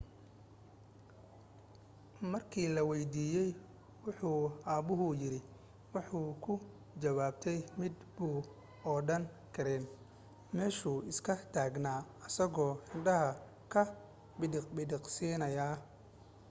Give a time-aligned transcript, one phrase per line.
[2.31, 3.51] markii la waydiiyay
[4.05, 4.29] wuxu
[4.73, 5.39] aabuhu yiri
[5.93, 6.53] waxay ku
[7.01, 8.39] jawaabtay midh muu
[8.95, 9.23] odhan
[9.55, 9.85] karayn
[10.57, 13.29] meeshu iska taagnaa isagoo indhaha
[13.73, 13.81] ka
[14.39, 15.67] bidhiq-bidhiqsiinaya